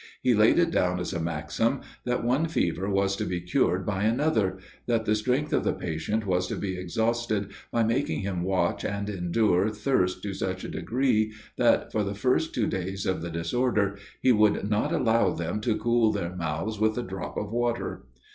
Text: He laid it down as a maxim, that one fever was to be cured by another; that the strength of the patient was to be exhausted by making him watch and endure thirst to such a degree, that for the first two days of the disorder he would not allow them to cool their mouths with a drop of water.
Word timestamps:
He 0.23 0.33
laid 0.33 0.57
it 0.57 0.71
down 0.71 0.99
as 0.99 1.13
a 1.13 1.19
maxim, 1.19 1.81
that 2.05 2.23
one 2.23 2.47
fever 2.47 2.89
was 2.89 3.15
to 3.17 3.23
be 3.23 3.39
cured 3.39 3.85
by 3.85 4.01
another; 4.01 4.57
that 4.87 5.05
the 5.05 5.13
strength 5.13 5.53
of 5.53 5.63
the 5.63 5.73
patient 5.73 6.25
was 6.25 6.47
to 6.47 6.55
be 6.55 6.75
exhausted 6.75 7.51
by 7.71 7.83
making 7.83 8.21
him 8.21 8.41
watch 8.41 8.83
and 8.83 9.07
endure 9.07 9.69
thirst 9.69 10.23
to 10.23 10.33
such 10.33 10.63
a 10.63 10.69
degree, 10.69 11.33
that 11.57 11.91
for 11.91 12.03
the 12.03 12.15
first 12.15 12.51
two 12.55 12.65
days 12.65 13.05
of 13.05 13.21
the 13.21 13.29
disorder 13.29 13.95
he 14.19 14.31
would 14.31 14.67
not 14.67 14.91
allow 14.91 15.35
them 15.35 15.61
to 15.61 15.77
cool 15.77 16.11
their 16.11 16.35
mouths 16.35 16.79
with 16.79 16.97
a 16.97 17.03
drop 17.03 17.37
of 17.37 17.51
water. 17.51 18.05